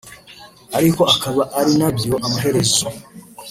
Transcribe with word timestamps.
ariko 0.77 1.01
akaba 1.13 1.41
ari 1.59 1.71
nabyo 1.79 2.13
amaherezo 2.25 2.85